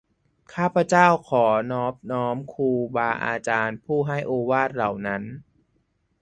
[0.53, 5.23] ข้าพเจ้าขอนอบน้อมครูบาอาจารย์ผู้ให้โอวาทเหล่านั้น